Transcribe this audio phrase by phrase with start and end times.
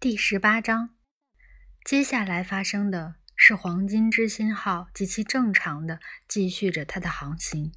[0.00, 0.90] 第十八章，
[1.84, 7.72] 接下来发生的是黄金之心号极其正常的继续着它的航行，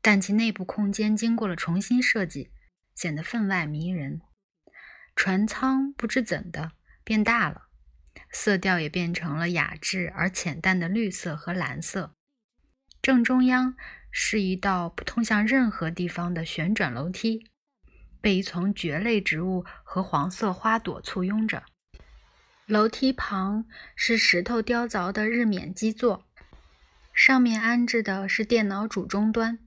[0.00, 2.52] 但其内部空间经过了重新设计，
[2.94, 4.20] 显得分外迷人。
[5.16, 7.62] 船舱不知怎的变大了，
[8.30, 12.14] 色调也变成了雅致而浅淡的绿色和蓝色。
[13.02, 13.74] 正中央
[14.12, 17.48] 是一道不通向任何地方的旋转楼梯。
[18.22, 21.64] 被一丛蕨类植物和黄色花朵簇拥着。
[22.64, 23.66] 楼梯旁
[23.96, 26.24] 是石头雕凿的日冕基座，
[27.12, 29.58] 上面安置的是电脑主终端。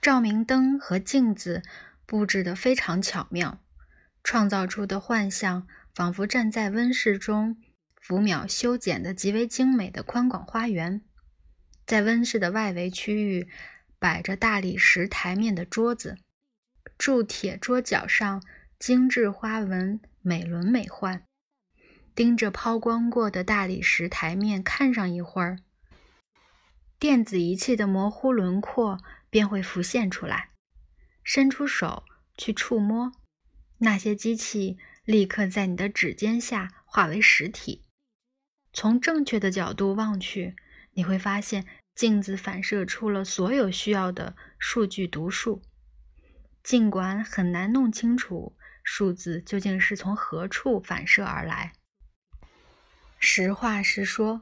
[0.00, 1.62] 照明灯和镜子
[2.06, 3.60] 布置得非常巧妙，
[4.22, 7.56] 创造出的幻象仿佛站在温室中
[8.00, 11.02] 拂秒修剪的极为精美的宽广花园。
[11.84, 13.48] 在温室的外围区域
[13.98, 16.16] 摆着大理石台面的桌子。
[16.98, 18.42] 铸铁桌角上
[18.78, 21.22] 精致花纹美轮美奂，
[22.14, 25.58] 盯着抛光过的大理石台面看上一会儿，
[26.98, 30.50] 电子仪器的模糊轮廓便会浮现出来。
[31.22, 32.04] 伸出手
[32.36, 33.12] 去触摸，
[33.78, 37.82] 那些机器立刻在你的指尖下化为实体。
[38.72, 40.54] 从正确的角度望去，
[40.92, 45.62] 你会发现镜子反射出了所有需要的数据读数。
[46.64, 51.74] 尽管很难弄清楚数字究竟是从何处反射而来，
[53.18, 54.40] 实话实说，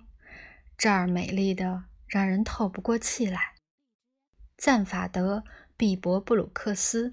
[0.79, 3.55] 这儿美丽的让人透不过气来。
[4.57, 5.39] 赞法德·
[5.77, 7.11] 毕博布鲁克斯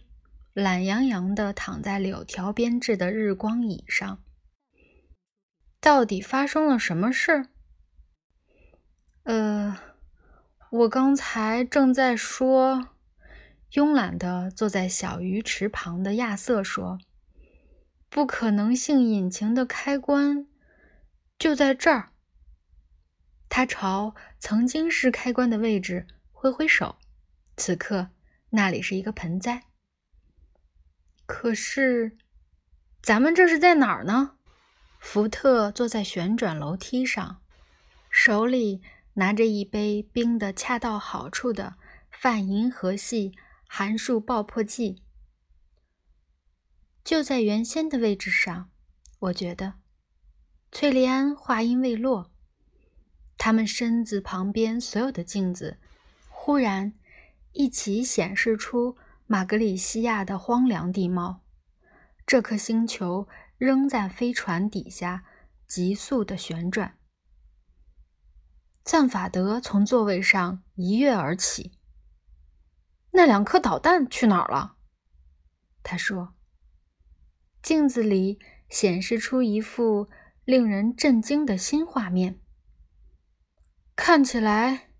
[0.54, 4.24] 懒洋洋地躺在柳条编制的日光椅上。
[5.82, 7.48] 到底发生了什么事？
[9.24, 9.76] 呃，
[10.70, 12.90] 我刚才正在说。
[13.74, 17.00] 慵懒地坐在小鱼池旁的亚瑟说
[18.10, 20.48] ：“不可能性引擎的开关
[21.38, 22.12] 就在这儿。”
[23.48, 26.98] 他朝曾经是开关的位置挥挥手，
[27.58, 28.10] 此刻
[28.52, 29.64] 那里是一个盆栽。
[31.28, 32.18] 可是，
[33.04, 34.32] 咱们这是在哪儿呢？
[35.00, 37.42] 福特坐在旋转楼梯上，
[38.10, 38.82] 手里
[39.14, 41.76] 拿着一杯冰的恰到好处的
[42.10, 43.36] 泛银河系。
[43.72, 45.04] 函数爆破剂
[47.04, 48.72] 就在原先的位置上，
[49.20, 49.76] 我觉得。
[50.72, 52.32] 翠莉安话音未落，
[53.38, 55.80] 他们身子旁边所有的镜子
[56.30, 56.94] 忽然
[57.52, 58.98] 一起显示出
[59.28, 61.44] 马格里西亚的荒凉地貌。
[62.26, 63.28] 这颗星球
[63.60, 65.24] 仍在飞船底下
[65.68, 66.98] 急速的旋转。
[68.84, 71.79] 赞法德从座位上一跃而起。
[73.20, 74.78] 那两颗导弹去哪儿了？
[75.84, 76.36] 他说。
[77.62, 80.08] 镜子里显示出一幅
[80.46, 82.40] 令人震惊的新画面。
[83.94, 84.92] 看起来，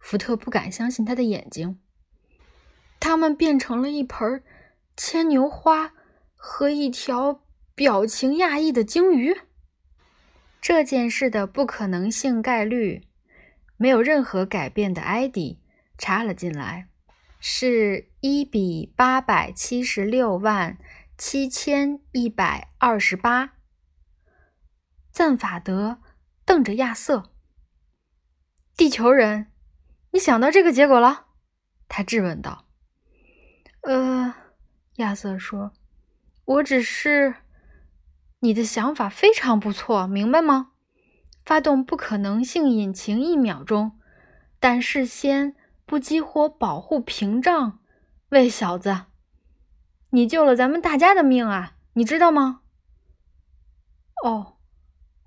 [0.00, 1.80] 福特不敢相信他的眼睛。
[2.98, 4.42] 它们变成了一盆
[4.96, 5.94] 牵牛花
[6.34, 7.44] 和一条
[7.76, 9.36] 表情讶异的鲸鱼。
[10.60, 13.06] 这件事的不可能性概率
[13.76, 15.60] 没有任何改变的艾迪
[15.96, 16.88] 插了进来。
[17.44, 20.78] 是一比八百七十六万
[21.18, 23.54] 七千一百二十八。
[25.10, 25.98] 赞法德
[26.44, 27.32] 瞪着亚瑟
[28.76, 29.48] ：“地球人，
[30.12, 31.26] 你想到这个结果了？”
[31.88, 32.68] 他质问道。
[33.82, 34.36] “呃，”
[34.98, 35.72] 亚瑟说
[36.46, 37.34] ，“我只是……
[38.38, 40.70] 你的想法非常不错，明白吗？
[41.44, 43.98] 发动不可能性引擎一秒钟，
[44.60, 45.56] 但事先……”
[45.92, 47.78] 不激活保护屏障，
[48.30, 49.02] 喂，小子，
[50.08, 52.62] 你救了咱们大家的命啊，你知道吗？
[54.24, 54.56] 哦，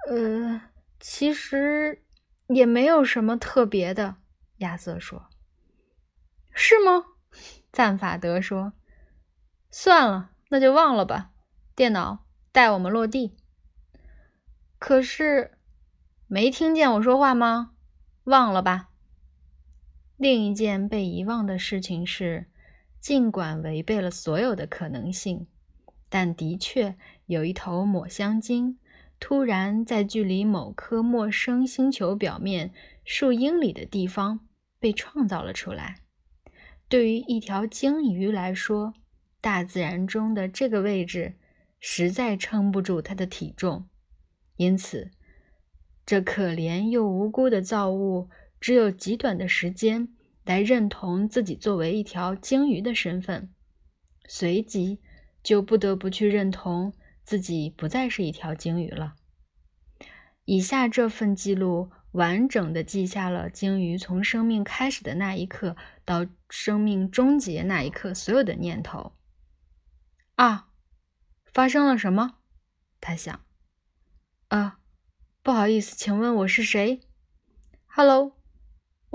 [0.09, 0.63] 呃，
[0.99, 2.03] 其实
[2.47, 4.15] 也没有什么特别的。
[4.57, 5.27] 亚瑟说
[6.51, 7.05] ：“是吗？”
[7.71, 8.73] 赞法德说
[9.69, 11.29] ：“算了，那就忘了吧。
[11.75, 13.37] 电脑带我们落地。
[14.79, 15.59] 可是，
[16.25, 17.75] 没听见我说话吗？
[18.23, 18.89] 忘了吧。”
[20.17, 22.45] 另一件被遗忘的事情是，
[23.01, 25.47] 尽管违背了所有的可能性，
[26.09, 26.95] 但的确
[27.25, 28.77] 有一头抹香鲸
[29.19, 32.71] 突然在距离某颗陌生星球表面
[33.03, 34.39] 数英里的地方
[34.79, 35.97] 被创造了出来。
[36.87, 38.93] 对于一条鲸鱼来说，
[39.41, 41.35] 大自然中的这个位置
[41.79, 43.87] 实在撑不住它的体重，
[44.55, 45.11] 因此，
[46.05, 48.29] 这可怜又无辜的造物。
[48.59, 50.09] 只有极短的时间
[50.43, 53.53] 来认同自己作为一条鲸鱼的身份，
[54.27, 54.99] 随即
[55.43, 56.93] 就不得不去认同
[57.23, 59.15] 自己不再是一条鲸鱼了。
[60.45, 65.75] 以下这份记录完整的记下了鲸鱼从生命开始的那一刻
[66.05, 69.13] 到生命终结那一刻所有的念头。
[70.35, 70.69] 啊，
[71.45, 72.37] 发生了什么？
[73.01, 73.43] 他想。
[74.49, 74.79] 啊，
[75.41, 77.01] 不好意思，请问我是谁
[77.87, 78.37] ？Hello，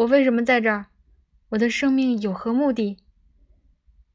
[0.01, 0.87] 我为什么在这儿？
[1.51, 2.97] 我的生命有何目的？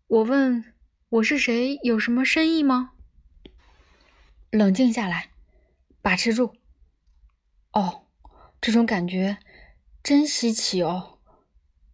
[0.08, 0.74] 我问，
[1.10, 1.78] 我是谁？
[1.84, 2.94] 有什么深意吗？
[4.50, 5.30] 冷静下来，
[6.02, 6.56] 把持住。
[7.72, 8.08] 哦，
[8.60, 9.38] 这种感觉
[10.02, 11.20] 真稀奇哦。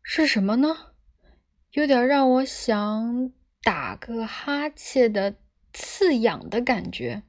[0.01, 0.93] 是什么呢？
[1.71, 5.35] 有点让我想打个哈欠的
[5.73, 7.23] 刺痒的感觉。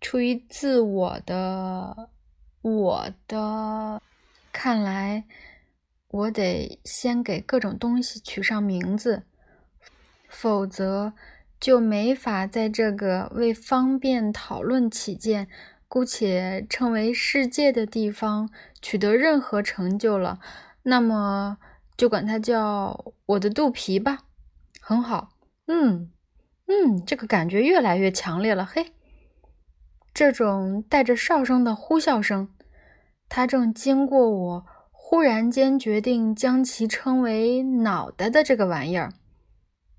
[0.00, 2.10] 出于自我的，
[2.62, 4.00] 我的，
[4.52, 5.24] 看来
[6.16, 9.24] 我得先给各种东西取上名字，
[10.28, 11.12] 否则
[11.60, 15.48] 就没法在这个为方便讨论起见，
[15.88, 18.48] 姑且称为世界的地方
[18.80, 20.40] 取得任何成就了。
[20.84, 21.58] 那么
[21.96, 24.20] 就管它叫我的肚皮吧。
[24.80, 25.30] 很好，
[25.66, 26.10] 嗯
[26.66, 28.64] 嗯，这个感觉越来越强烈了。
[28.64, 28.92] 嘿。
[30.14, 32.48] 这种带着哨声的呼啸声，
[33.28, 34.66] 它正经过我，
[35.08, 39.12] 忽然间决定将其称为“脑袋”的这个玩意儿，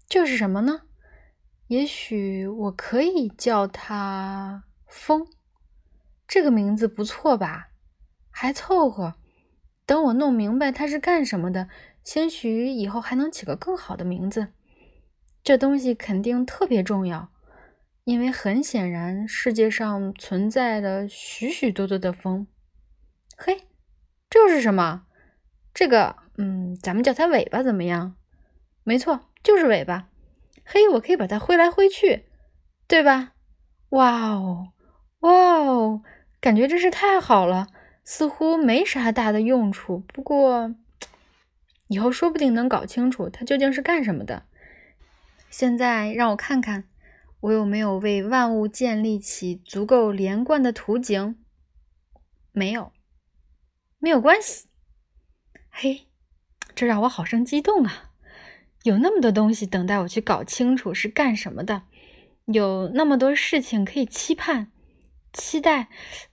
[0.05, 0.81] 就是什么呢？
[1.67, 5.25] 也许我可以叫它“风”，
[6.27, 7.69] 这个名字不错吧？
[8.29, 9.15] 还凑合。
[9.85, 11.69] 等我弄明白它是干什么的，
[12.03, 14.49] 兴许以后还能起个更好的名字。
[15.41, 17.29] 这东西肯定特别重要。
[18.03, 22.45] 因为很显然，世界上存在了许许多多的风。
[23.37, 23.66] 嘿，
[24.29, 25.05] 这是什么？
[25.73, 28.15] 这个，嗯，咱们叫它尾巴怎么样？
[28.83, 30.09] 没错，就是尾巴。
[30.65, 32.25] 嘿，我可以把它挥来挥去，
[32.87, 33.33] 对吧？
[33.89, 34.73] 哇哦，
[35.19, 36.01] 哇哦，
[36.41, 37.67] 感觉真是太好了。
[38.03, 40.73] 似乎没啥大的用处，不过
[41.87, 44.43] 以后说不定能搞清楚它究竟是干什么的。
[45.49, 46.85] 现在让我看看。
[47.41, 51.37] 我有没有为万物建立起足够连贯的图景？
[52.51, 52.91] 没有，
[53.99, 54.67] 没有关系。
[55.69, 56.07] 嘿，
[56.75, 58.11] 这让我好生激动啊！
[58.83, 61.83] 有那么多东西等待我去搞清楚是干什么的，
[62.45, 64.71] 有那么多事情可以期盼、
[65.33, 65.89] 期待，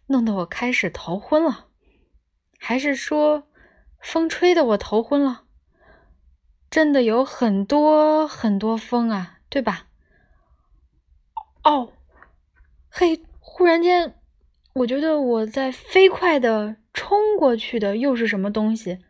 [0.07, 1.69] 弄得我开始头昏了。
[2.59, 3.49] 还是说，
[4.01, 5.45] 风吹得我头昏了？
[6.71, 9.89] 真的有很多很多风啊，对吧？
[11.63, 11.93] 哦，
[12.89, 13.25] 嘿！
[13.41, 14.19] 忽然间，
[14.73, 19.05] 我觉得我在飞快的冲过去的又是什么东西？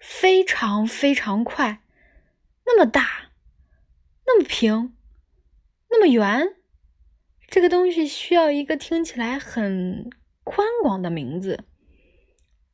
[0.00, 1.82] 非常非常快，
[2.64, 3.32] 那么大，
[4.24, 4.96] 那么平，
[5.90, 6.56] 那么圆。
[7.48, 10.08] 这个东西需要一个听起来很
[10.42, 11.64] 宽广的名字，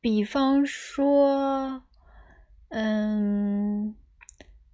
[0.00, 1.82] 比方说，
[2.68, 3.96] 嗯，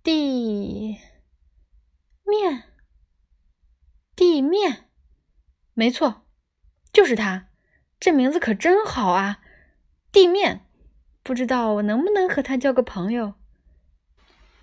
[0.02, 0.98] 地
[2.24, 2.64] 面。
[4.16, 4.90] 地面，
[5.72, 6.26] 没错，
[6.92, 7.48] 就是它。
[7.98, 9.40] 这名字可真好啊！
[10.14, 10.64] 地面，
[11.24, 13.34] 不知道我能不能和他交个朋友。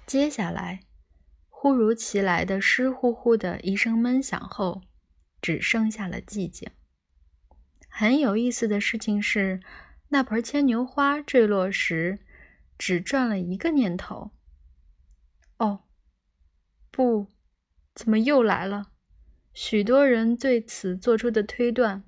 [0.06, 0.84] 接下来，
[1.50, 4.82] 忽如其来的湿乎乎的一声闷响后，
[5.42, 6.72] 只剩下了寂静。
[7.90, 9.60] 很有意思的事情是，
[10.08, 12.20] 那盆牵牛花坠落时，
[12.78, 14.32] 只转了一个念头。
[15.58, 15.82] 哦，
[16.90, 17.28] 不，
[17.94, 18.92] 怎么又来了？
[19.54, 22.06] 许多人对此做出的推断：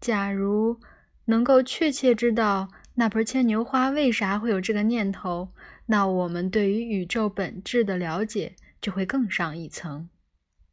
[0.00, 0.80] 假如
[1.26, 5.48] 能够确切知道那盆牵牛花为啥会有这个念头，
[5.86, 10.08] 那我们对于宇宙本质的了解就会更上一层。